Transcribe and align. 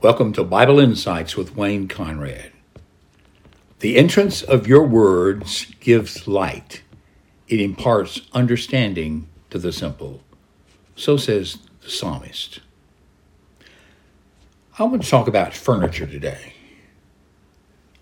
Welcome 0.00 0.32
to 0.34 0.44
Bible 0.44 0.78
Insights 0.78 1.36
with 1.36 1.56
Wayne 1.56 1.88
Conrad. 1.88 2.52
The 3.80 3.96
entrance 3.96 4.42
of 4.42 4.68
your 4.68 4.86
words 4.86 5.74
gives 5.80 6.28
light, 6.28 6.82
it 7.48 7.60
imparts 7.60 8.20
understanding 8.32 9.28
to 9.50 9.58
the 9.58 9.72
simple. 9.72 10.22
So 10.94 11.16
says 11.16 11.58
the 11.82 11.90
psalmist. 11.90 12.60
I 14.78 14.84
want 14.84 15.02
to 15.02 15.10
talk 15.10 15.26
about 15.26 15.52
furniture 15.52 16.06
today. 16.06 16.52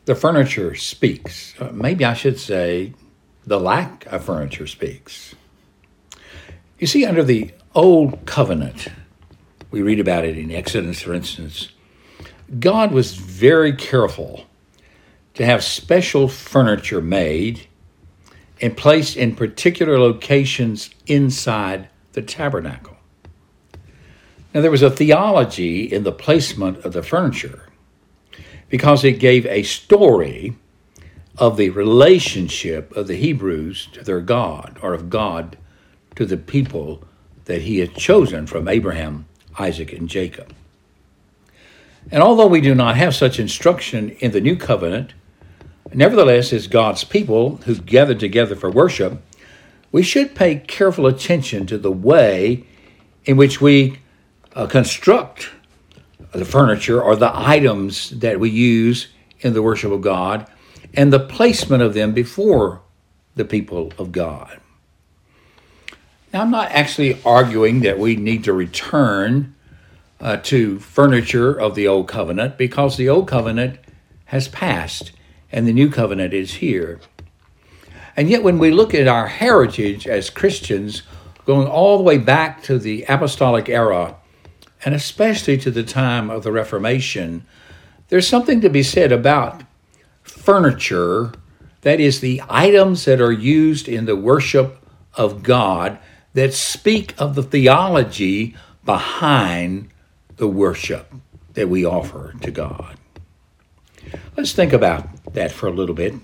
The 0.04 0.14
furniture 0.14 0.74
speaks. 0.74 1.58
Uh, 1.58 1.70
maybe 1.72 2.04
I 2.04 2.12
should 2.12 2.38
say 2.38 2.92
the 3.46 3.58
lack 3.58 4.04
of 4.12 4.22
furniture 4.22 4.66
speaks. 4.66 5.34
You 6.78 6.88
see, 6.88 7.06
under 7.06 7.24
the 7.24 7.52
Old 7.74 8.26
Covenant, 8.26 8.88
we 9.70 9.80
read 9.80 9.98
about 9.98 10.26
it 10.26 10.36
in 10.36 10.50
Exodus, 10.50 11.00
for 11.00 11.14
instance 11.14 11.72
God 12.60 12.92
was 12.92 13.14
very 13.14 13.72
careful 13.72 14.46
to 15.34 15.44
have 15.44 15.64
special 15.64 16.28
furniture 16.28 17.00
made 17.00 17.66
and 18.60 18.76
placed 18.76 19.16
in 19.16 19.34
particular 19.34 19.98
locations 19.98 20.90
inside 21.06 21.88
the 22.12 22.22
tabernacle. 22.22 22.96
Now, 24.54 24.62
there 24.62 24.70
was 24.70 24.82
a 24.82 24.90
theology 24.90 25.84
in 25.84 26.04
the 26.04 26.12
placement 26.12 26.78
of 26.84 26.92
the 26.94 27.02
furniture 27.02 27.68
because 28.70 29.04
it 29.04 29.18
gave 29.18 29.44
a 29.46 29.62
story 29.62 30.56
of 31.36 31.56
the 31.56 31.70
relationship 31.70 32.96
of 32.96 33.06
the 33.06 33.16
Hebrews 33.16 33.88
to 33.92 34.02
their 34.02 34.22
God, 34.22 34.78
or 34.80 34.94
of 34.94 35.10
God 35.10 35.58
to 36.14 36.24
the 36.24 36.38
people 36.38 37.04
that 37.44 37.62
he 37.62 37.78
had 37.80 37.94
chosen 37.94 38.46
from 38.46 38.68
Abraham, 38.68 39.26
Isaac, 39.58 39.92
and 39.92 40.08
Jacob. 40.08 40.54
And 42.10 42.22
although 42.22 42.46
we 42.46 42.60
do 42.60 42.74
not 42.74 42.96
have 42.96 43.14
such 43.14 43.40
instruction 43.40 44.10
in 44.20 44.30
the 44.30 44.40
new 44.40 44.56
covenant, 44.56 45.14
nevertheless, 45.92 46.52
as 46.52 46.66
God's 46.66 47.04
people 47.04 47.56
who 47.64 47.74
gathered 47.76 48.20
together 48.20 48.54
for 48.54 48.70
worship, 48.70 49.20
we 49.90 50.02
should 50.02 50.34
pay 50.34 50.56
careful 50.56 51.06
attention 51.06 51.66
to 51.66 51.78
the 51.78 51.90
way 51.90 52.64
in 53.24 53.36
which 53.36 53.60
we 53.60 53.98
uh, 54.54 54.66
construct 54.66 55.50
the 56.32 56.44
furniture 56.44 57.02
or 57.02 57.16
the 57.16 57.30
items 57.34 58.10
that 58.10 58.38
we 58.38 58.50
use 58.50 59.08
in 59.40 59.52
the 59.52 59.62
worship 59.62 59.90
of 59.90 60.00
God 60.00 60.46
and 60.94 61.12
the 61.12 61.20
placement 61.20 61.82
of 61.82 61.94
them 61.94 62.12
before 62.12 62.82
the 63.34 63.44
people 63.44 63.92
of 63.98 64.12
God. 64.12 64.60
Now, 66.32 66.42
I'm 66.42 66.50
not 66.50 66.70
actually 66.70 67.20
arguing 67.24 67.80
that 67.80 67.98
we 67.98 68.16
need 68.16 68.44
to 68.44 68.52
return 68.52 69.54
uh, 70.20 70.36
to 70.38 70.78
furniture 70.78 71.58
of 71.58 71.74
the 71.74 71.86
Old 71.86 72.08
Covenant 72.08 72.56
because 72.56 72.96
the 72.96 73.08
Old 73.08 73.28
Covenant 73.28 73.78
has 74.26 74.48
passed 74.48 75.12
and 75.52 75.66
the 75.66 75.72
New 75.72 75.90
Covenant 75.90 76.32
is 76.32 76.54
here. 76.54 77.00
And 78.16 78.30
yet, 78.30 78.42
when 78.42 78.58
we 78.58 78.70
look 78.70 78.94
at 78.94 79.08
our 79.08 79.28
heritage 79.28 80.06
as 80.06 80.30
Christians, 80.30 81.02
going 81.44 81.68
all 81.68 81.98
the 81.98 82.04
way 82.04 82.18
back 82.18 82.62
to 82.62 82.78
the 82.78 83.04
apostolic 83.08 83.68
era, 83.68 84.16
and 84.84 84.94
especially 84.94 85.58
to 85.58 85.70
the 85.70 85.82
time 85.82 86.30
of 86.30 86.42
the 86.42 86.52
Reformation, 86.52 87.46
there's 88.08 88.26
something 88.26 88.60
to 88.62 88.70
be 88.70 88.82
said 88.82 89.12
about 89.12 89.62
furniture, 90.22 91.32
that 91.82 92.00
is, 92.00 92.20
the 92.20 92.42
items 92.48 93.04
that 93.04 93.20
are 93.20 93.32
used 93.32 93.86
in 93.88 94.06
the 94.06 94.16
worship 94.16 94.78
of 95.14 95.42
God 95.42 95.98
that 96.32 96.54
speak 96.54 97.14
of 97.18 97.34
the 97.34 97.42
theology 97.42 98.56
behind 98.84 99.88
the 100.36 100.48
worship 100.48 101.12
that 101.54 101.68
we 101.68 101.84
offer 101.84 102.34
to 102.42 102.50
God. 102.50 102.96
Let's 104.36 104.52
think 104.52 104.72
about 104.72 105.34
that 105.34 105.50
for 105.50 105.66
a 105.66 105.72
little 105.72 105.94
bit. 105.94 106.14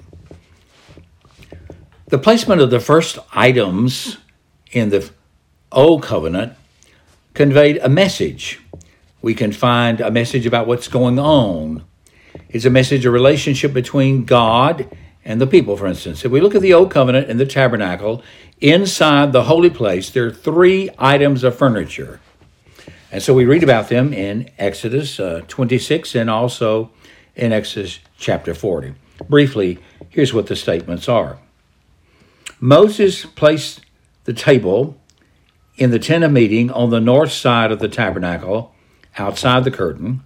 The 2.06 2.18
placement 2.18 2.60
of 2.60 2.70
the 2.70 2.80
first 2.80 3.18
items 3.32 4.18
in 4.70 4.90
the 4.90 5.10
Old 5.70 6.02
Covenant 6.02 6.52
conveyed 7.32 7.78
a 7.78 7.88
message. 7.88 8.60
We 9.22 9.34
can 9.34 9.52
find 9.52 10.00
a 10.00 10.10
message 10.10 10.44
about 10.44 10.66
what's 10.66 10.88
going 10.88 11.18
on. 11.18 11.84
It's 12.50 12.66
a 12.66 12.70
message, 12.70 13.06
a 13.06 13.10
relationship 13.10 13.72
between 13.72 14.24
God 14.24 14.94
and 15.24 15.40
the 15.40 15.46
people, 15.46 15.76
for 15.76 15.86
instance. 15.86 16.24
If 16.24 16.32
we 16.32 16.40
look 16.40 16.54
at 16.54 16.60
the 16.60 16.74
Old 16.74 16.90
Covenant 16.90 17.30
in 17.30 17.38
the 17.38 17.46
tabernacle, 17.46 18.22
inside 18.60 19.32
the 19.32 19.44
holy 19.44 19.70
place, 19.70 20.10
there 20.10 20.26
are 20.26 20.32
three 20.32 20.90
items 20.98 21.44
of 21.44 21.56
furniture 21.56 22.20
and 23.12 23.22
so 23.22 23.34
we 23.34 23.44
read 23.44 23.62
about 23.62 23.90
them 23.90 24.14
in 24.14 24.50
Exodus 24.58 25.20
uh, 25.20 25.42
26 25.46 26.14
and 26.14 26.30
also 26.30 26.90
in 27.36 27.52
Exodus 27.52 28.00
chapter 28.16 28.54
40. 28.54 28.94
Briefly, 29.28 29.78
here's 30.08 30.32
what 30.32 30.46
the 30.46 30.56
statements 30.56 31.08
are 31.08 31.38
Moses 32.58 33.26
placed 33.26 33.82
the 34.24 34.32
table 34.32 34.96
in 35.76 35.90
the 35.90 35.98
tent 35.98 36.24
of 36.24 36.32
meeting 36.32 36.70
on 36.70 36.88
the 36.90 37.00
north 37.00 37.32
side 37.32 37.70
of 37.70 37.80
the 37.80 37.88
tabernacle, 37.88 38.74
outside 39.18 39.64
the 39.64 39.70
curtain, 39.70 40.22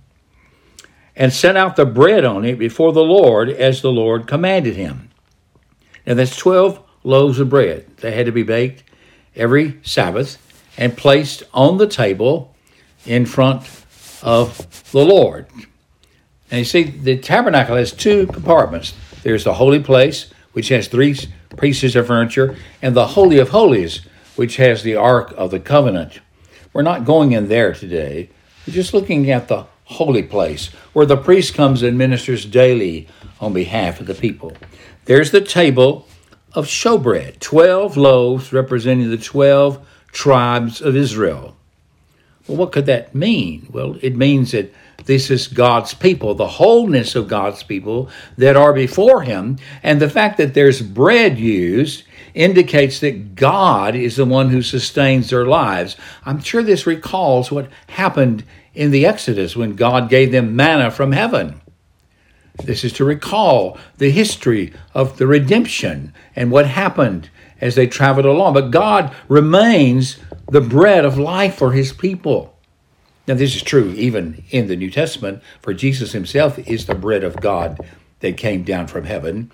and 1.17 1.33
set 1.33 1.57
out 1.57 1.77
the 1.77 1.87
bread 1.87 2.25
on 2.25 2.45
it 2.45 2.59
before 2.59 2.93
the 2.93 3.03
Lord 3.03 3.49
as 3.49 3.83
the 3.83 3.91
Lord 3.91 4.29
commanded 4.29 4.77
him. 4.77 5.11
Now 6.07 6.15
that's 6.15 6.37
12 6.37 6.81
loaves 7.03 7.41
of 7.41 7.49
bread. 7.49 7.97
They 7.97 8.13
had 8.13 8.27
to 8.27 8.33
be 8.33 8.45
baked 8.45 8.85
every 9.35 9.81
Sabbath 9.83 10.39
and 10.79 10.97
placed 10.97 11.43
on 11.53 11.79
the 11.79 11.89
table 11.89 12.55
in 13.07 13.27
front 13.27 13.63
of 14.23 14.91
the 14.93 15.05
Lord. 15.05 15.47
And 16.51 16.61
you 16.61 16.65
see, 16.65 16.85
the 16.85 17.19
tabernacle 17.19 17.77
has 17.77 17.93
two 17.93 18.27
compartments 18.27 18.95
there's 19.23 19.43
the 19.43 19.55
holy 19.55 19.81
place, 19.81 20.31
which 20.53 20.69
has 20.69 20.87
three 20.87 21.17
pieces 21.59 21.97
of 21.97 22.07
furniture, 22.07 22.57
and 22.81 22.95
the 22.95 23.09
Holy 23.09 23.39
of 23.41 23.49
Holies, 23.49 24.03
which 24.37 24.57
has 24.57 24.85
the 24.85 24.95
Ark 24.95 25.35
of 25.37 25.51
the 25.51 25.59
Covenant. 25.59 26.21
We're 26.73 26.83
not 26.83 27.05
going 27.05 27.33
in 27.33 27.49
there 27.49 27.75
today. 27.75 28.31
We're 28.65 28.75
just 28.75 28.95
looking 28.95 29.29
at 29.33 29.49
the 29.49 29.67
holy 29.87 30.23
place, 30.23 30.69
where 30.93 31.07
the 31.07 31.17
priest 31.17 31.55
comes 31.55 31.83
and 31.83 31.99
ministers 31.99 32.45
daily 32.45 33.09
on 33.41 33.53
behalf 33.53 33.99
of 33.99 34.07
the 34.07 34.15
people. 34.15 34.53
There's 35.07 35.33
the 35.33 35.41
table 35.41 36.07
of 36.53 36.67
showbread, 36.67 37.41
12 37.41 37.97
loaves 37.97 38.53
representing 38.53 39.11
the 39.11 39.19
12 39.19 39.85
tribes 40.13 40.81
of 40.81 40.95
Israel. 40.95 41.57
Well, 42.49 42.59
what 42.59 42.73
could 42.73 42.87
that 42.87 43.15
mean? 43.15 43.69
Well, 43.71 43.97
it 44.03 44.17
means 44.17 44.53
that 44.53 44.73
this 45.05 45.31
is 45.31 45.49
God's 45.49 45.95
people, 45.95 46.35
the 46.35 46.47
wholeness 46.47 47.15
of 47.15 47.29
God's 47.29 47.63
people 47.63 48.09
that 48.39 48.57
are 48.57 48.73
before 48.73 49.23
Him. 49.23 49.59
And 49.83 50.01
the 50.01 50.11
fact 50.11 50.37
that 50.39 50.55
there's 50.55 50.83
bread 50.83 51.39
used 51.39 52.05
indicates 52.35 53.01
that 53.01 53.35
God 53.35 53.95
is 53.95 54.17
the 54.17 54.25
one 54.25 54.51
who 54.51 54.63
sustains 54.63 55.31
their 55.31 55.47
lives. 55.47 55.97
I'm 56.25 56.41
sure 56.41 56.63
this 56.63 56.87
recalls 56.87 57.51
what 57.51 57.71
happened 57.89 58.45
in 58.75 58.91
the 58.91 59.07
Exodus 59.07 59.57
when 59.57 59.75
God 59.75 60.11
gave 60.11 60.33
them 60.33 60.55
manna 60.55 60.91
from 60.91 61.13
heaven. 61.13 61.61
This 62.63 62.85
is 62.85 62.93
to 62.95 63.05
recall 63.05 63.79
the 63.99 64.11
history 64.11 64.73
of 64.95 65.19
the 65.19 65.27
redemption 65.27 66.13
and 66.35 66.51
what 66.51 66.67
happened 66.67 67.31
as 67.61 67.75
they 67.75 67.87
traveled 67.87 68.27
along. 68.27 68.55
But 68.55 68.71
God 68.71 69.15
remains 69.29 70.19
the 70.51 70.61
bread 70.61 71.05
of 71.05 71.19
life 71.19 71.57
for 71.57 71.73
his 71.73 71.93
people. 71.93 72.57
Now, 73.27 73.35
this 73.35 73.57
is 73.57 73.63
true 73.63 73.91
even 73.97 74.45
in 74.51 74.69
the 74.69 74.77
New 74.77 74.91
Testament, 74.91 75.43
for 75.61 75.75
Jesus 75.75 76.13
himself 76.13 76.59
is 76.61 76.87
the 76.87 76.95
bread 76.95 77.25
of 77.25 77.41
God 77.41 77.79
that 78.21 78.37
came 78.37 78.63
down 78.63 78.87
from 78.87 79.05
heaven. 79.05 79.51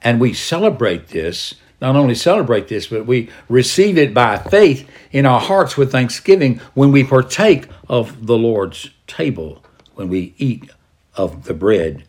And 0.00 0.20
we 0.20 0.32
celebrate 0.32 1.08
this, 1.08 1.54
not 1.80 1.96
only 1.96 2.14
celebrate 2.14 2.68
this, 2.68 2.86
but 2.86 3.04
we 3.04 3.30
receive 3.48 3.98
it 3.98 4.14
by 4.14 4.38
faith 4.38 4.88
in 5.10 5.26
our 5.26 5.40
hearts 5.40 5.76
with 5.76 5.90
thanksgiving 5.90 6.58
when 6.74 6.92
we 6.92 7.02
partake 7.02 7.66
of 7.88 8.26
the 8.26 8.38
Lord's 8.38 8.90
table, 9.08 9.64
when 9.94 10.08
we 10.08 10.34
eat 10.38 10.70
of 11.16 11.44
the 11.44 11.54
bread. 11.54 12.04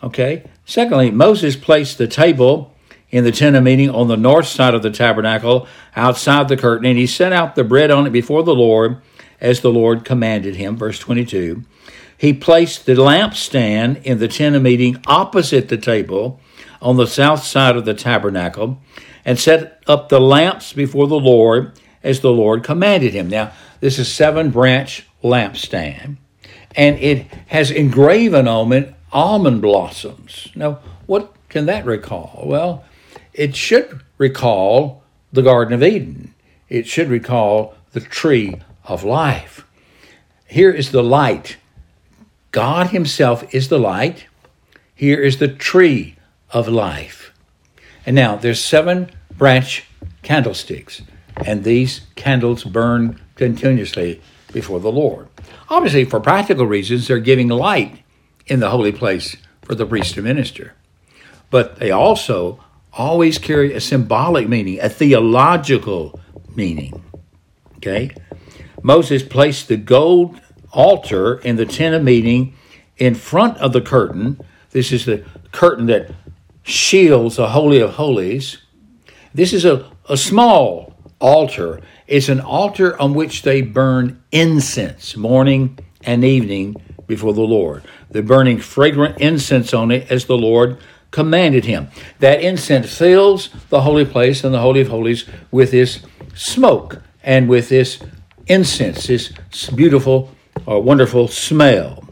Okay? 0.00 0.44
Secondly, 0.64 1.10
Moses 1.10 1.56
placed 1.56 1.98
the 1.98 2.06
table 2.06 2.72
in 3.10 3.24
the 3.24 3.32
tent 3.32 3.56
of 3.56 3.62
meeting 3.62 3.90
on 3.90 4.08
the 4.08 4.16
north 4.16 4.46
side 4.46 4.74
of 4.74 4.82
the 4.82 4.90
tabernacle 4.90 5.66
outside 5.96 6.48
the 6.48 6.56
curtain, 6.56 6.86
and 6.86 6.98
he 6.98 7.06
set 7.06 7.32
out 7.32 7.54
the 7.54 7.64
bread 7.64 7.90
on 7.90 8.06
it 8.06 8.10
before 8.10 8.42
the 8.42 8.54
Lord 8.54 9.00
as 9.40 9.60
the 9.60 9.70
Lord 9.70 10.04
commanded 10.04 10.56
him. 10.56 10.76
Verse 10.76 10.98
22. 10.98 11.64
He 12.16 12.32
placed 12.32 12.84
the 12.84 12.94
lampstand 12.94 14.02
in 14.02 14.18
the 14.18 14.28
tent 14.28 14.56
of 14.56 14.62
meeting 14.62 15.02
opposite 15.06 15.68
the 15.68 15.76
table 15.76 16.40
on 16.82 16.96
the 16.96 17.06
south 17.06 17.44
side 17.44 17.76
of 17.76 17.84
the 17.84 17.94
tabernacle 17.94 18.80
and 19.24 19.38
set 19.38 19.82
up 19.86 20.08
the 20.08 20.20
lamps 20.20 20.72
before 20.72 21.06
the 21.06 21.20
Lord 21.20 21.72
as 22.02 22.20
the 22.20 22.32
Lord 22.32 22.64
commanded 22.64 23.12
him. 23.12 23.28
Now, 23.28 23.52
this 23.80 23.98
is 23.98 24.12
seven 24.12 24.50
branch 24.50 25.06
lampstand, 25.22 26.16
and 26.74 26.98
it 26.98 27.26
has 27.48 27.70
engraven 27.70 28.48
on 28.48 28.72
it 28.72 28.94
almond 29.12 29.62
blossoms. 29.62 30.48
Now, 30.54 30.80
what 31.06 31.32
can 31.48 31.66
that 31.66 31.84
recall? 31.86 32.42
Well, 32.44 32.84
it 33.38 33.54
should 33.54 34.00
recall 34.18 35.02
the 35.32 35.42
Garden 35.42 35.72
of 35.72 35.82
Eden. 35.82 36.34
It 36.68 36.86
should 36.86 37.08
recall 37.08 37.74
the 37.92 38.00
tree 38.00 38.56
of 38.84 39.04
life. 39.04 39.64
Here 40.46 40.72
is 40.72 40.90
the 40.90 41.02
light 41.02 41.56
God 42.50 42.88
Himself 42.88 43.54
is 43.54 43.68
the 43.68 43.78
light. 43.78 44.26
Here 44.94 45.22
is 45.22 45.36
the 45.36 45.48
tree 45.48 46.16
of 46.50 46.66
life. 46.66 47.32
And 48.06 48.16
now 48.16 48.36
there's 48.36 48.64
seven 48.64 49.10
branch 49.36 49.84
candlesticks, 50.22 51.02
and 51.36 51.62
these 51.62 52.00
candles 52.16 52.64
burn 52.64 53.20
continuously 53.34 54.20
before 54.52 54.80
the 54.80 54.90
Lord. 54.90 55.28
Obviously, 55.68 56.04
for 56.04 56.20
practical 56.20 56.66
reasons, 56.66 57.06
they're 57.06 57.20
giving 57.20 57.48
light 57.48 58.02
in 58.46 58.60
the 58.60 58.70
holy 58.70 58.92
place 58.92 59.36
for 59.62 59.74
the 59.74 59.86
priest 59.86 60.14
to 60.14 60.22
minister. 60.22 60.74
But 61.50 61.76
they 61.76 61.90
also 61.90 62.58
always 62.98 63.38
carry 63.38 63.72
a 63.72 63.80
symbolic 63.80 64.48
meaning, 64.48 64.80
a 64.80 64.88
theological 64.88 66.20
meaning. 66.54 67.02
Okay? 67.76 68.10
Moses 68.82 69.22
placed 69.22 69.68
the 69.68 69.76
gold 69.76 70.40
altar 70.72 71.38
in 71.38 71.56
the 71.56 71.64
tent 71.64 71.94
of 71.94 72.02
meeting 72.02 72.54
in 72.98 73.14
front 73.14 73.56
of 73.58 73.72
the 73.72 73.80
curtain. 73.80 74.40
This 74.70 74.92
is 74.92 75.06
the 75.06 75.24
curtain 75.52 75.86
that 75.86 76.10
shields 76.62 77.36
the 77.36 77.48
Holy 77.48 77.80
of 77.80 77.94
Holies. 77.94 78.58
This 79.32 79.52
is 79.52 79.64
a, 79.64 79.90
a 80.08 80.16
small 80.16 80.94
altar. 81.20 81.80
It's 82.06 82.28
an 82.28 82.40
altar 82.40 83.00
on 83.00 83.14
which 83.14 83.42
they 83.42 83.62
burn 83.62 84.22
incense 84.32 85.16
morning 85.16 85.78
and 86.02 86.24
evening 86.24 86.76
before 87.06 87.32
the 87.32 87.40
Lord. 87.40 87.84
They're 88.10 88.22
burning 88.22 88.58
fragrant 88.58 89.18
incense 89.20 89.72
on 89.72 89.90
it 89.90 90.10
as 90.10 90.26
the 90.26 90.36
Lord 90.36 90.78
commanded 91.10 91.64
him. 91.64 91.88
That 92.18 92.42
incense 92.42 92.96
fills 92.96 93.50
the 93.70 93.82
holy 93.82 94.04
place 94.04 94.44
and 94.44 94.52
the 94.52 94.60
Holy 94.60 94.80
of 94.80 94.88
Holies 94.88 95.24
with 95.50 95.70
this 95.70 96.00
smoke 96.34 97.02
and 97.22 97.48
with 97.48 97.68
this 97.68 98.00
incense, 98.46 99.06
this 99.06 99.32
beautiful 99.74 100.34
or 100.66 100.76
uh, 100.76 100.80
wonderful 100.80 101.28
smell. 101.28 102.04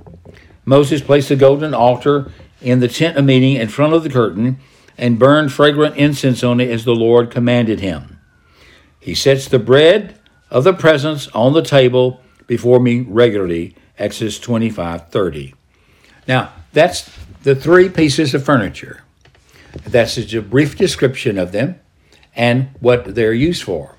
Moses 0.65 1.01
placed 1.01 1.29
the 1.29 1.37
golden 1.37 1.75
altar 1.75 2.33
in 2.61 2.81
the 2.81 2.89
tent 2.89 3.17
of 3.17 3.25
meeting 3.25 3.57
in 3.57 3.69
front 3.69 3.93
of 3.93 4.03
the 4.03 4.11
curtain 4.11 4.59
and 4.99 5.19
burned 5.19 5.53
fragrant 5.53 5.97
incense 5.97 6.43
on 6.43 6.61
it 6.61 6.71
as 6.71 6.85
the 6.85 6.95
Lord 6.95 7.31
commanded 7.31 7.81
him. 7.81 8.19
He 8.99 9.15
sets 9.15 9.47
the 9.47 9.59
bread 9.59 10.19
of 10.51 10.65
the 10.65 10.73
presence 10.73 11.29
on 11.29 11.53
the 11.53 11.63
table 11.63 12.21
before 12.47 12.81
me 12.81 13.01
regularly. 13.01 13.77
Exodus 13.99 14.39
25 14.39 15.09
30. 15.09 15.55
Now, 16.29 16.53
that's 16.73 17.09
the 17.47 17.55
three 17.55 17.89
pieces 17.89 18.35
of 18.35 18.45
furniture. 18.45 19.05
That's 19.85 20.19
a 20.19 20.43
brief 20.43 20.77
description 20.77 21.39
of 21.39 21.53
them 21.53 21.79
and 22.35 22.71
what 22.81 23.15
they're 23.15 23.33
used 23.33 23.63
for. 23.63 23.95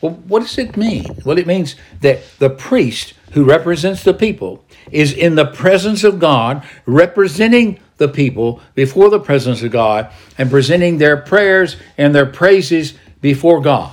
Well, 0.00 0.14
what 0.26 0.40
does 0.40 0.58
it 0.58 0.76
mean? 0.76 1.06
Well, 1.24 1.38
it 1.38 1.46
means 1.46 1.76
that 2.00 2.24
the 2.40 2.50
priest 2.50 3.14
who 3.30 3.44
represents 3.44 4.02
the 4.02 4.12
people 4.12 4.64
is 4.90 5.12
in 5.12 5.36
the 5.36 5.44
presence 5.44 6.02
of 6.02 6.18
God, 6.18 6.66
representing 6.84 7.78
the 7.98 8.08
people 8.08 8.60
before 8.74 9.08
the 9.08 9.20
presence 9.20 9.62
of 9.62 9.70
God 9.70 10.10
and 10.36 10.50
presenting 10.50 10.98
their 10.98 11.16
prayers 11.16 11.76
and 11.96 12.12
their 12.12 12.26
praises 12.26 12.94
before 13.20 13.60
God. 13.60 13.92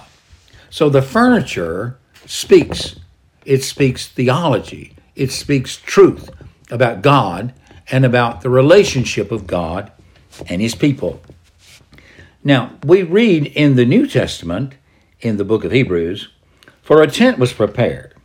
So 0.72 0.89
the 0.89 1.04
furniture 1.04 2.00
speaks. 2.25 2.95
It 3.45 3.62
speaks 3.62 4.07
theology. 4.07 4.95
It 5.16 5.31
speaks 5.31 5.78
truth 5.78 6.31
about 6.72 7.04
God 7.04 7.54
and 7.92 8.06
about 8.06 8.42
the 8.42 8.50
relationship 8.50 9.32
of 9.32 9.46
God 9.46 9.92
and 10.48 10.62
his 10.62 10.74
people. 10.74 11.22
Now, 12.44 12.72
we 12.84 13.04
read 13.04 13.48
in 13.48 13.76
the 13.76 13.86
New 13.86 14.08
Testament, 14.08 14.74
in 15.20 15.38
the 15.38 15.46
book 15.46 15.64
of 15.64 15.72
Hebrews, 15.72 16.30
for 16.82 17.02
a 17.02 17.08
tent 17.08 17.38
was 17.38 17.54
prepared. 17.54 18.16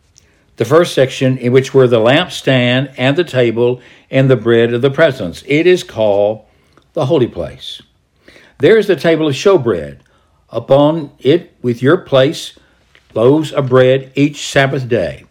The 0.56 0.64
first 0.64 0.94
section, 0.94 1.36
in 1.36 1.52
which 1.52 1.74
were 1.74 1.86
the 1.86 1.98
lampstand 1.98 2.94
and 2.96 3.14
the 3.14 3.24
table 3.24 3.82
and 4.10 4.30
the 4.30 4.36
bread 4.36 4.72
of 4.72 4.80
the 4.80 4.90
presence, 4.90 5.44
it 5.46 5.66
is 5.66 5.84
called 5.84 6.46
the 6.94 7.06
holy 7.06 7.26
place. 7.26 7.82
There 8.58 8.78
is 8.78 8.86
the 8.86 8.96
table 8.96 9.28
of 9.28 9.34
showbread. 9.34 10.00
Upon 10.48 11.10
it, 11.18 11.54
with 11.60 11.82
your 11.82 11.98
place, 11.98 12.58
loaves 13.12 13.52
of 13.52 13.68
bread 13.68 14.12
each 14.14 14.46
Sabbath 14.46 14.88
day. 14.88 15.25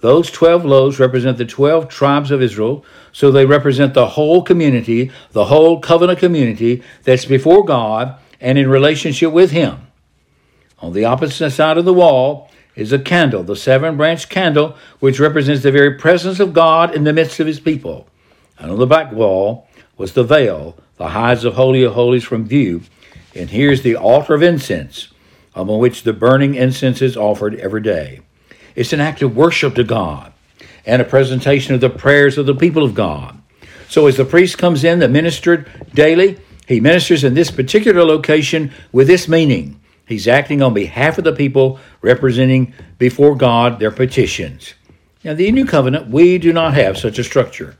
Those 0.00 0.30
12 0.30 0.64
loaves 0.64 0.98
represent 0.98 1.36
the 1.36 1.44
12 1.44 1.88
tribes 1.88 2.30
of 2.30 2.40
Israel, 2.40 2.84
so 3.12 3.30
they 3.30 3.44
represent 3.44 3.92
the 3.92 4.08
whole 4.08 4.42
community, 4.42 5.10
the 5.32 5.46
whole 5.46 5.80
covenant 5.80 6.18
community 6.18 6.82
that's 7.04 7.26
before 7.26 7.64
God 7.64 8.18
and 8.40 8.56
in 8.56 8.70
relationship 8.70 9.32
with 9.32 9.50
Him. 9.50 9.86
On 10.78 10.94
the 10.94 11.04
opposite 11.04 11.50
side 11.50 11.76
of 11.76 11.84
the 11.84 11.92
wall 11.92 12.50
is 12.74 12.92
a 12.92 12.98
candle, 12.98 13.42
the 13.42 13.56
seven 13.56 13.98
branch 13.98 14.30
candle, 14.30 14.76
which 15.00 15.20
represents 15.20 15.62
the 15.62 15.72
very 15.72 15.94
presence 15.96 16.40
of 16.40 16.54
God 16.54 16.94
in 16.94 17.04
the 17.04 17.12
midst 17.12 17.38
of 17.38 17.46
His 17.46 17.60
people. 17.60 18.08
And 18.58 18.70
on 18.70 18.78
the 18.78 18.86
back 18.86 19.12
wall 19.12 19.68
was 19.98 20.14
the 20.14 20.24
veil, 20.24 20.76
the 20.96 21.08
hides 21.08 21.44
of 21.44 21.54
Holy 21.54 21.82
of 21.82 21.92
Holies 21.92 22.24
from 22.24 22.46
view. 22.46 22.82
And 23.34 23.50
here's 23.50 23.82
the 23.82 23.96
altar 23.96 24.34
of 24.34 24.42
incense, 24.42 25.08
upon 25.54 25.78
which 25.78 26.04
the 26.04 26.14
burning 26.14 26.54
incense 26.54 27.02
is 27.02 27.18
offered 27.18 27.54
every 27.56 27.82
day. 27.82 28.20
It's 28.74 28.92
an 28.92 29.00
act 29.00 29.22
of 29.22 29.36
worship 29.36 29.74
to 29.76 29.84
God 29.84 30.32
and 30.86 31.02
a 31.02 31.04
presentation 31.04 31.74
of 31.74 31.80
the 31.80 31.90
prayers 31.90 32.38
of 32.38 32.46
the 32.46 32.54
people 32.54 32.84
of 32.84 32.94
God. 32.94 33.40
So 33.88 34.06
as 34.06 34.16
the 34.16 34.24
priest 34.24 34.58
comes 34.58 34.84
in 34.84 35.00
that 35.00 35.10
ministered 35.10 35.68
daily, 35.94 36.38
he 36.66 36.80
ministers 36.80 37.24
in 37.24 37.34
this 37.34 37.50
particular 37.50 38.04
location 38.04 38.72
with 38.92 39.08
this 39.08 39.28
meaning. 39.28 39.80
He's 40.06 40.28
acting 40.28 40.62
on 40.62 40.74
behalf 40.74 41.18
of 41.18 41.24
the 41.24 41.32
people, 41.32 41.78
representing 42.00 42.74
before 42.98 43.36
God 43.36 43.78
their 43.78 43.90
petitions. 43.90 44.74
Now, 45.22 45.34
the 45.34 45.52
New 45.52 45.66
Covenant, 45.66 46.08
we 46.08 46.38
do 46.38 46.52
not 46.52 46.74
have 46.74 46.96
such 46.96 47.18
a 47.18 47.24
structure 47.24 47.76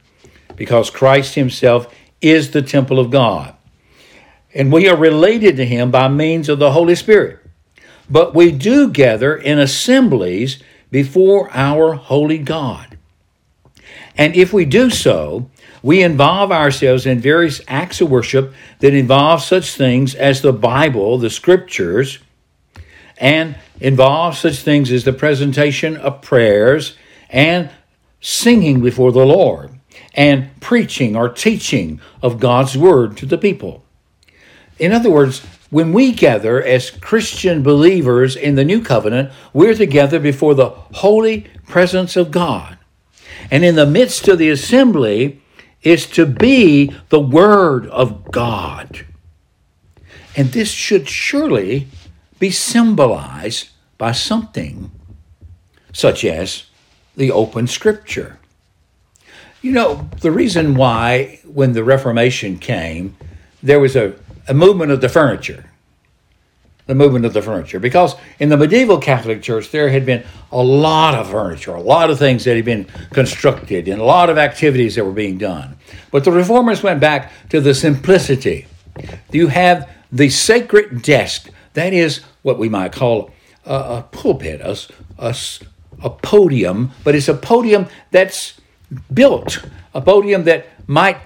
because 0.57 0.91
Christ 0.91 1.37
Himself 1.37 1.93
is 2.21 2.51
the 2.51 2.63
temple 2.63 2.99
of 2.99 3.11
God. 3.11 3.55
And 4.53 4.73
we 4.73 4.89
are 4.89 4.97
related 4.97 5.57
to 5.57 5.65
Him 5.65 5.91
by 5.91 6.09
means 6.09 6.49
of 6.49 6.59
the 6.59 6.73
Holy 6.73 6.95
Spirit. 6.95 7.39
But 8.11 8.35
we 8.35 8.51
do 8.53 8.91
gather 8.91 9.37
in 9.37 9.59
assemblies 9.59 10.63
before 10.91 11.51
our 11.53 11.95
holy 11.95 12.39
God. 12.39 12.99
And 14.17 14.35
if 14.35 14.53
we 14.53 14.65
do 14.65 14.91
so, 14.91 15.49
we 15.83 16.03
involve 16.03 16.53
ourselves 16.53 17.07
in 17.07 17.21
various 17.21 17.61
acts 17.69 18.01
of 18.01 18.11
worship 18.11 18.53
that 18.81 18.93
involve 18.93 19.43
such 19.43 19.75
things 19.75 20.15
as 20.15 20.43
the 20.43 20.53
Bible, 20.53 21.19
the 21.19 21.31
scriptures, 21.31 22.19
and 23.17 23.57
involve 23.81 24.37
such 24.37 24.59
things 24.59 24.93
as 24.93 25.05
the 25.05 25.13
presentation 25.13 25.97
of 25.97 26.23
prayers 26.23 26.97
and 27.31 27.71
singing 28.21 28.81
before 28.81 29.13
the 29.13 29.25
Lord 29.25 29.71
and 30.15 30.49
preaching 30.61 31.17
or 31.17 31.29
teaching 31.29 32.01
of 32.23 32.41
God's 32.41 32.77
word 32.77 33.17
to 33.19 33.27
the 33.27 33.39
people. 33.39 33.85
In 34.81 34.93
other 34.93 35.11
words, 35.11 35.41
when 35.69 35.93
we 35.93 36.11
gather 36.11 36.61
as 36.61 36.91
Christian 36.91 37.63
believers 37.63 38.35
in 38.35 38.55
the 38.55 38.65
new 38.65 38.83
covenant, 38.83 39.31
we're 39.53 39.75
together 39.75 40.19
before 40.19 40.55
the 40.55 40.71
holy 40.71 41.43
presence 41.69 42.17
of 42.17 42.31
God. 42.31 42.79
And 43.51 43.63
in 43.63 43.75
the 43.75 43.87
midst 43.87 44.27
of 44.27 44.39
the 44.39 44.49
assembly 44.49 45.43
is 45.83 46.07
to 46.07 46.25
be 46.25 46.95
the 47.11 47.21
Word 47.21 47.87
of 47.89 48.33
God. 48.33 49.05
And 50.35 50.51
this 50.51 50.71
should 50.71 51.09
surely 51.09 51.87
be 52.39 52.51
symbolized 52.51 53.69
by 53.99 54.13
something 54.13 54.91
such 55.93 56.25
as 56.25 56.65
the 57.17 57.31
open 57.31 57.67
scripture. 57.67 58.39
You 59.61 59.73
know, 59.73 60.09
the 60.21 60.31
reason 60.31 60.75
why, 60.75 61.41
when 61.45 61.75
the 61.75 61.85
Reformation 61.85 62.59
came, 62.59 63.17
there 63.63 63.81
was 63.81 63.95
a 63.95 64.15
a 64.51 64.55
movement 64.55 64.91
of 64.91 65.01
the 65.01 65.09
furniture. 65.09 65.65
The 66.87 66.95
movement 66.97 67.25
of 67.25 67.33
the 67.33 67.41
furniture. 67.41 67.79
Because 67.79 68.17
in 68.41 68.49
the 68.49 68.57
medieval 68.57 68.99
Catholic 68.99 69.43
Church, 69.43 69.71
there 69.71 69.89
had 69.89 70.05
been 70.05 70.25
a 70.51 70.61
lot 70.61 71.15
of 71.15 71.31
furniture, 71.31 71.73
a 71.73 71.81
lot 71.81 72.11
of 72.11 72.19
things 72.19 72.45
that 72.45 72.57
had 72.57 72.65
been 72.65 72.87
constructed, 73.13 73.87
and 73.87 74.01
a 74.01 74.05
lot 74.05 74.29
of 74.29 74.39
activities 74.39 74.97
that 74.97 75.05
were 75.05 75.13
being 75.13 75.39
done. 75.39 75.77
But 76.11 76.25
the 76.25 76.33
reformers 76.33 76.83
went 76.83 76.99
back 76.99 77.31
to 77.51 77.61
the 77.61 77.75
simplicity. 77.75 78.67
You 79.31 79.47
have 79.47 79.89
the 80.11 80.29
sacred 80.29 81.03
desk, 81.03 81.49
that 81.75 81.93
is 81.93 82.19
what 82.43 82.59
we 82.59 82.69
might 82.69 82.91
call 82.91 83.31
a, 83.65 83.75
a 83.75 84.09
pulpit, 84.11 84.61
a, 84.61 84.77
a, 85.17 85.37
a 86.03 86.11
podium, 86.11 86.91
but 87.05 87.15
it's 87.15 87.29
a 87.29 87.35
podium 87.35 87.87
that's 88.11 88.61
built, 89.15 89.65
a 89.95 90.01
podium 90.01 90.43
that 90.45 90.67
might 90.89 91.19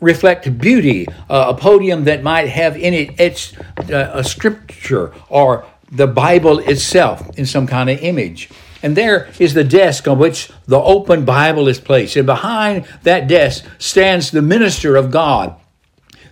reflect 0.00 0.58
beauty, 0.58 1.06
uh, 1.28 1.46
a 1.48 1.54
podium 1.54 2.04
that 2.04 2.22
might 2.22 2.48
have 2.48 2.76
in 2.76 2.94
it 2.94 3.20
it's 3.20 3.56
uh, 3.90 4.10
a 4.14 4.24
scripture 4.24 5.12
or 5.28 5.66
the 5.90 6.06
Bible 6.06 6.58
itself 6.58 7.38
in 7.38 7.46
some 7.46 7.66
kind 7.66 7.90
of 7.90 8.00
image. 8.00 8.48
And 8.82 8.96
there 8.96 9.28
is 9.38 9.54
the 9.54 9.64
desk 9.64 10.08
on 10.08 10.18
which 10.18 10.50
the 10.66 10.78
open 10.78 11.24
Bible 11.24 11.68
is 11.68 11.78
placed. 11.78 12.16
And 12.16 12.26
behind 12.26 12.86
that 13.02 13.28
desk 13.28 13.64
stands 13.78 14.30
the 14.30 14.42
minister 14.42 14.96
of 14.96 15.10
God 15.10 15.54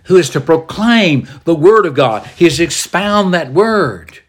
who 0.05 0.17
is 0.17 0.29
to 0.31 0.41
proclaim 0.41 1.27
the 1.43 1.53
Word 1.53 1.85
of 1.85 1.93
God. 1.93 2.25
He 2.35 2.47
is 2.47 2.57
to 2.57 2.63
expound 2.63 3.33
that 3.33 3.53
Word. 3.53 4.19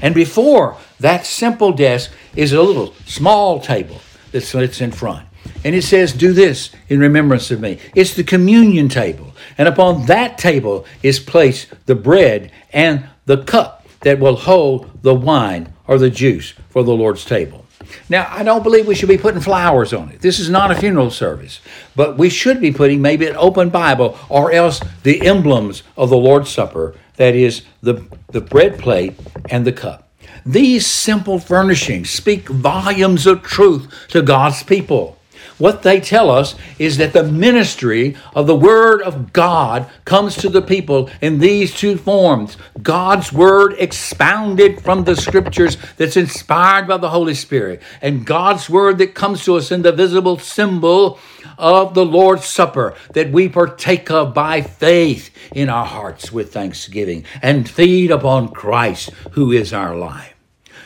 And 0.00 0.14
before 0.14 0.76
that 1.00 1.26
simple 1.26 1.72
desk 1.72 2.12
is 2.36 2.52
a 2.52 2.62
little 2.62 2.94
small 3.06 3.60
table 3.60 4.00
that 4.30 4.42
sits 4.42 4.80
in 4.80 4.92
front. 4.92 5.26
And 5.64 5.74
it 5.74 5.82
says, 5.82 6.12
Do 6.12 6.32
this 6.32 6.70
in 6.88 7.00
remembrance 7.00 7.50
of 7.50 7.60
me. 7.60 7.78
It's 7.94 8.14
the 8.14 8.24
communion 8.24 8.88
table. 8.88 9.32
And 9.58 9.68
upon 9.68 10.06
that 10.06 10.38
table 10.38 10.84
is 11.02 11.18
placed 11.18 11.68
the 11.86 11.94
bread 11.94 12.50
and 12.72 13.06
the 13.26 13.44
cup 13.44 13.86
that 14.00 14.18
will 14.18 14.36
hold 14.36 15.02
the 15.02 15.14
wine 15.14 15.72
or 15.86 15.98
the 15.98 16.10
juice 16.10 16.54
for 16.70 16.82
the 16.82 16.94
Lord's 16.94 17.24
table. 17.24 17.64
Now, 18.08 18.26
I 18.30 18.42
don't 18.42 18.62
believe 18.62 18.86
we 18.86 18.94
should 18.94 19.08
be 19.08 19.18
putting 19.18 19.40
flowers 19.40 19.92
on 19.92 20.10
it. 20.10 20.20
This 20.20 20.38
is 20.38 20.48
not 20.48 20.70
a 20.70 20.74
funeral 20.74 21.10
service, 21.10 21.60
but 21.94 22.16
we 22.16 22.30
should 22.30 22.60
be 22.60 22.72
putting 22.72 23.02
maybe 23.02 23.26
an 23.26 23.36
open 23.36 23.70
Bible 23.70 24.18
or 24.28 24.52
else 24.52 24.80
the 25.02 25.26
emblems 25.26 25.82
of 25.96 26.10
the 26.10 26.16
Lord's 26.16 26.50
Supper 26.50 26.94
that 27.16 27.34
is, 27.34 27.62
the, 27.82 28.06
the 28.28 28.40
bread 28.40 28.78
plate 28.78 29.14
and 29.50 29.66
the 29.66 29.72
cup. 29.72 30.08
These 30.44 30.86
simple 30.86 31.38
furnishings 31.38 32.10
speak 32.10 32.48
volumes 32.48 33.26
of 33.26 33.42
truth 33.42 33.92
to 34.08 34.22
God's 34.22 34.62
people. 34.62 35.18
What 35.58 35.82
they 35.82 36.00
tell 36.00 36.30
us 36.30 36.56
is 36.78 36.96
that 36.96 37.12
the 37.12 37.22
ministry 37.22 38.16
of 38.34 38.46
the 38.46 38.56
Word 38.56 39.02
of 39.02 39.32
God 39.32 39.88
comes 40.04 40.36
to 40.38 40.48
the 40.48 40.62
people 40.62 41.08
in 41.20 41.38
these 41.38 41.72
two 41.72 41.96
forms. 41.96 42.56
God's 42.82 43.32
Word 43.32 43.74
expounded 43.78 44.82
from 44.82 45.04
the 45.04 45.14
Scriptures 45.14 45.76
that's 45.96 46.16
inspired 46.16 46.88
by 46.88 46.96
the 46.96 47.10
Holy 47.10 47.34
Spirit, 47.34 47.82
and 48.02 48.26
God's 48.26 48.68
Word 48.68 48.98
that 48.98 49.14
comes 49.14 49.44
to 49.44 49.56
us 49.56 49.70
in 49.70 49.82
the 49.82 49.92
visible 49.92 50.38
symbol 50.38 51.20
of 51.56 51.94
the 51.94 52.04
Lord's 52.04 52.46
Supper 52.46 52.94
that 53.12 53.30
we 53.30 53.48
partake 53.48 54.10
of 54.10 54.34
by 54.34 54.60
faith 54.60 55.30
in 55.52 55.68
our 55.68 55.86
hearts 55.86 56.32
with 56.32 56.52
thanksgiving 56.52 57.24
and 57.42 57.68
feed 57.68 58.10
upon 58.10 58.48
Christ 58.48 59.10
who 59.32 59.52
is 59.52 59.72
our 59.72 59.94
life 59.94 60.33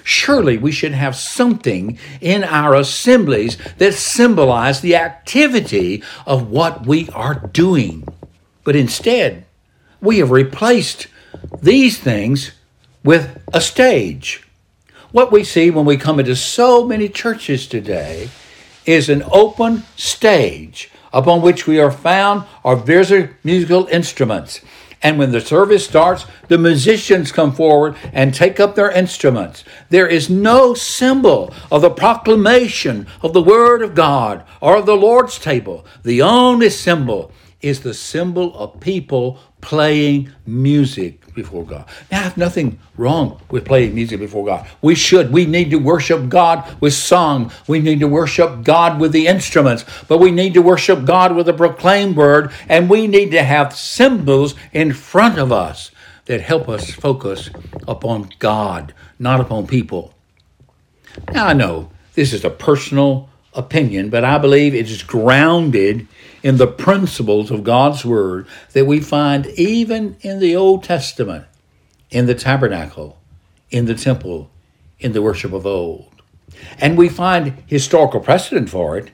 surely 0.08 0.56
we 0.56 0.72
should 0.72 0.92
have 0.92 1.14
something 1.14 1.98
in 2.22 2.42
our 2.42 2.74
assemblies 2.74 3.58
that 3.76 3.92
symbolize 3.92 4.80
the 4.80 4.96
activity 4.96 6.02
of 6.26 6.50
what 6.50 6.86
we 6.86 7.06
are 7.10 7.46
doing. 7.52 8.08
But 8.64 8.74
instead, 8.74 9.44
we 10.00 10.18
have 10.18 10.30
replaced 10.30 11.08
these 11.60 11.98
things 11.98 12.52
with 13.04 13.38
a 13.52 13.60
stage. 13.60 14.42
What 15.12 15.30
we 15.30 15.44
see 15.44 15.70
when 15.70 15.84
we 15.84 15.98
come 15.98 16.18
into 16.18 16.36
so 16.36 16.86
many 16.86 17.10
churches 17.10 17.66
today 17.66 18.30
is 18.86 19.10
an 19.10 19.22
open 19.30 19.82
stage 19.94 20.90
upon 21.12 21.42
which 21.42 21.66
we 21.66 21.78
are 21.78 21.90
found 21.90 22.44
our 22.64 22.76
various 22.76 23.28
musical 23.44 23.86
instruments. 23.88 24.62
And 25.02 25.18
when 25.18 25.30
the 25.30 25.40
service 25.40 25.84
starts, 25.84 26.26
the 26.48 26.58
musicians 26.58 27.30
come 27.30 27.52
forward 27.52 27.94
and 28.12 28.34
take 28.34 28.58
up 28.58 28.74
their 28.74 28.90
instruments. 28.90 29.62
There 29.90 30.08
is 30.08 30.28
no 30.28 30.74
symbol 30.74 31.54
of 31.70 31.82
the 31.82 31.90
proclamation 31.90 33.06
of 33.22 33.32
the 33.32 33.42
Word 33.42 33.82
of 33.82 33.94
God 33.94 34.44
or 34.60 34.78
of 34.78 34.86
the 34.86 34.96
Lord's 34.96 35.38
table. 35.38 35.86
The 36.02 36.22
only 36.22 36.70
symbol 36.70 37.30
is 37.60 37.80
the 37.80 37.94
symbol 37.94 38.56
of 38.56 38.78
people 38.78 39.38
playing 39.60 40.30
music 40.46 41.34
before 41.34 41.64
God. 41.64 41.88
Now, 42.10 42.20
I 42.20 42.22
have 42.22 42.36
nothing 42.36 42.78
wrong 42.96 43.40
with 43.50 43.64
playing 43.64 43.94
music 43.94 44.20
before 44.20 44.46
God. 44.46 44.68
We 44.80 44.94
should. 44.94 45.32
We 45.32 45.44
need 45.44 45.70
to 45.70 45.78
worship 45.78 46.28
God 46.28 46.80
with 46.80 46.94
song. 46.94 47.50
We 47.66 47.80
need 47.80 47.98
to 48.00 48.08
worship 48.08 48.62
God 48.62 49.00
with 49.00 49.10
the 49.10 49.26
instruments, 49.26 49.84
but 50.06 50.18
we 50.18 50.30
need 50.30 50.54
to 50.54 50.62
worship 50.62 51.04
God 51.04 51.34
with 51.34 51.48
a 51.48 51.52
proclaimed 51.52 52.16
word, 52.16 52.52
and 52.68 52.88
we 52.88 53.08
need 53.08 53.32
to 53.32 53.42
have 53.42 53.74
symbols 53.74 54.54
in 54.72 54.92
front 54.92 55.38
of 55.38 55.50
us 55.50 55.90
that 56.26 56.40
help 56.40 56.68
us 56.68 56.90
focus 56.90 57.50
upon 57.88 58.30
God, 58.38 58.94
not 59.18 59.40
upon 59.40 59.66
people. 59.66 60.14
Now, 61.32 61.48
I 61.48 61.54
know 61.54 61.90
this 62.14 62.32
is 62.32 62.44
a 62.44 62.50
personal 62.50 63.28
opinion, 63.58 64.08
but 64.08 64.24
I 64.24 64.38
believe 64.38 64.74
it 64.74 64.88
is 64.88 65.02
grounded 65.02 66.06
in 66.42 66.56
the 66.56 66.68
principles 66.68 67.50
of 67.50 67.64
God's 67.64 68.04
Word 68.04 68.46
that 68.72 68.86
we 68.86 69.00
find 69.00 69.46
even 69.46 70.16
in 70.20 70.38
the 70.38 70.54
Old 70.54 70.84
Testament, 70.84 71.44
in 72.10 72.26
the 72.26 72.36
tabernacle, 72.36 73.18
in 73.70 73.86
the 73.86 73.96
temple, 73.96 74.48
in 75.00 75.12
the 75.12 75.20
worship 75.20 75.52
of 75.52 75.66
old. 75.66 76.22
And 76.78 76.96
we 76.96 77.08
find 77.08 77.62
historical 77.66 78.20
precedent 78.20 78.70
for 78.70 78.96
it 78.96 79.10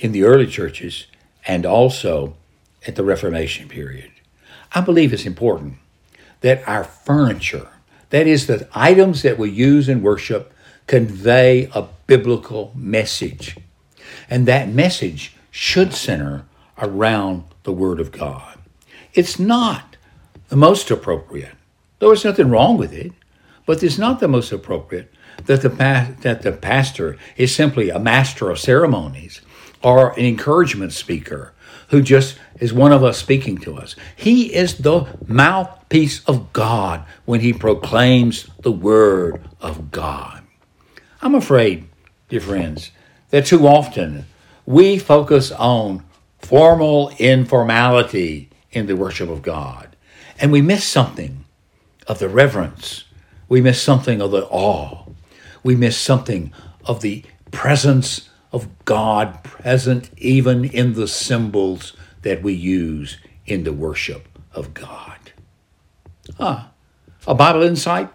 in 0.00 0.12
the 0.12 0.24
early 0.24 0.46
churches 0.46 1.06
and 1.46 1.66
also 1.66 2.34
at 2.86 2.96
the 2.96 3.04
Reformation 3.04 3.68
period. 3.68 4.10
I 4.74 4.80
believe 4.80 5.12
it's 5.12 5.26
important 5.26 5.74
that 6.40 6.66
our 6.66 6.84
furniture, 6.84 7.68
that 8.10 8.26
is, 8.26 8.46
the 8.46 8.68
items 8.74 9.22
that 9.22 9.38
we 9.38 9.50
use 9.50 9.88
in 9.88 10.02
worship, 10.02 10.52
convey 10.86 11.70
a 11.74 11.86
biblical 12.06 12.72
message. 12.74 13.56
And 14.28 14.46
that 14.46 14.68
message 14.68 15.36
should 15.50 15.92
center 15.92 16.44
around 16.78 17.44
the 17.62 17.72
Word 17.72 18.00
of 18.00 18.12
God. 18.12 18.58
It's 19.14 19.38
not 19.38 19.96
the 20.48 20.56
most 20.56 20.90
appropriate, 20.90 21.54
though 21.98 22.08
there's 22.08 22.24
nothing 22.24 22.50
wrong 22.50 22.76
with 22.76 22.92
it, 22.92 23.12
but 23.66 23.82
it's 23.82 23.98
not 23.98 24.20
the 24.20 24.28
most 24.28 24.52
appropriate 24.52 25.12
that 25.46 25.62
the, 25.62 25.68
that 25.68 26.42
the 26.42 26.52
pastor 26.52 27.16
is 27.36 27.54
simply 27.54 27.90
a 27.90 27.98
master 27.98 28.50
of 28.50 28.58
ceremonies 28.58 29.40
or 29.82 30.12
an 30.18 30.24
encouragement 30.24 30.92
speaker 30.92 31.52
who 31.88 32.00
just 32.00 32.38
is 32.58 32.72
one 32.72 32.92
of 32.92 33.04
us 33.04 33.18
speaking 33.18 33.58
to 33.58 33.76
us. 33.76 33.94
He 34.16 34.54
is 34.54 34.78
the 34.78 35.06
mouthpiece 35.26 36.24
of 36.24 36.52
God 36.52 37.04
when 37.24 37.40
he 37.40 37.52
proclaims 37.52 38.48
the 38.62 38.72
word 38.72 39.42
of 39.60 39.90
God. 39.90 40.42
I'm 41.20 41.34
afraid, 41.34 41.84
dear 42.28 42.40
friends, 42.40 42.90
that 43.32 43.46
too 43.46 43.66
often 43.66 44.26
we 44.66 44.98
focus 44.98 45.50
on 45.50 46.04
formal 46.38 47.10
informality 47.18 48.50
in 48.70 48.86
the 48.86 48.94
worship 48.94 49.28
of 49.28 49.42
God. 49.42 49.96
And 50.38 50.52
we 50.52 50.60
miss 50.60 50.84
something 50.84 51.44
of 52.06 52.18
the 52.18 52.28
reverence. 52.28 53.04
We 53.48 53.60
miss 53.60 53.80
something 53.80 54.20
of 54.20 54.30
the 54.32 54.44
awe. 54.44 55.06
We 55.64 55.74
miss 55.74 55.96
something 55.96 56.52
of 56.84 57.00
the 57.00 57.24
presence 57.50 58.28
of 58.52 58.68
God 58.84 59.42
present 59.42 60.10
even 60.18 60.64
in 60.64 60.92
the 60.92 61.08
symbols 61.08 61.94
that 62.20 62.42
we 62.42 62.52
use 62.52 63.16
in 63.46 63.64
the 63.64 63.72
worship 63.72 64.28
of 64.52 64.74
God. 64.74 65.32
Ah, 66.38 66.70
a 67.26 67.34
Bible 67.34 67.62
insight? 67.62 68.10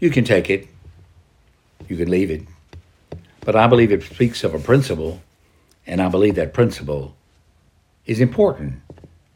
You 0.00 0.10
can 0.10 0.24
take 0.24 0.50
it, 0.50 0.66
you 1.88 1.96
can 1.96 2.10
leave 2.10 2.30
it. 2.30 2.42
But 3.50 3.58
I 3.58 3.66
believe 3.66 3.90
it 3.90 4.04
speaks 4.04 4.44
of 4.44 4.54
a 4.54 4.60
principle 4.60 5.22
and 5.84 6.00
I 6.00 6.08
believe 6.08 6.36
that 6.36 6.54
principle 6.54 7.16
is 8.06 8.20
important 8.20 8.74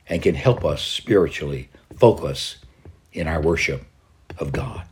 and 0.08 0.22
can 0.22 0.36
help 0.36 0.64
us 0.64 0.82
spiritually 0.82 1.68
focus 1.98 2.58
in 3.12 3.26
our 3.26 3.42
worship 3.42 3.82
of 4.38 4.52
God. 4.52 4.86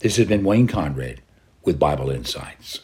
This 0.00 0.18
has 0.18 0.26
been 0.26 0.44
Wayne 0.44 0.66
Conrad 0.66 1.22
with 1.64 1.78
Bible 1.78 2.10
Insights. 2.10 2.80